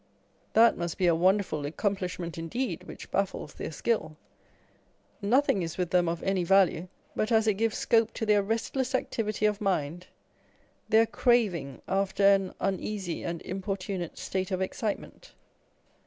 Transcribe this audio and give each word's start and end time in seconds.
That 0.53 0.79
must 0.79 0.97
be 0.97 1.05
a 1.05 1.13
wonderful 1.13 1.63
accomplishment 1.63 2.35
indeed, 2.35 2.85
which 2.85 3.11
baffles 3.11 3.53
their 3.53 3.71
skill 3.71 4.17
â€" 5.21 5.27
nothing 5.27 5.61
is 5.61 5.77
with 5.77 5.91
them 5.91 6.09
of 6.09 6.23
any 6.23 6.43
value 6.43 6.87
but 7.15 7.31
as 7.31 7.45
it 7.45 7.53
gives 7.53 7.77
scope 7.77 8.11
to 8.15 8.25
their 8.25 8.41
restless 8.41 8.95
activity 8.95 9.45
of 9.45 9.61
mind, 9.61 10.07
their 10.89 11.05
craving 11.05 11.83
after 11.87 12.25
an 12.25 12.55
uneasy 12.59 13.21
and 13.23 13.43
importunate 13.43 14.17
state 14.17 14.49
of 14.49 14.59
excitement. 14.59 15.35